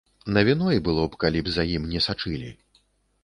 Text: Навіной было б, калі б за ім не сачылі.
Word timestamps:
Навіной 0.35 0.79
было 0.87 1.03
б, 1.15 1.19
калі 1.23 1.39
б 1.47 1.53
за 1.57 1.63
ім 1.75 1.85
не 1.93 1.99
сачылі. 2.07 2.49